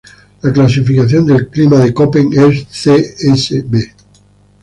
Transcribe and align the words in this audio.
La 0.41 0.51
clasificación 0.51 1.27
del 1.27 1.47
clima 1.49 1.77
de 1.77 1.93
Köppen 1.93 2.31
es 2.33 2.67
"Csb". 2.69 3.75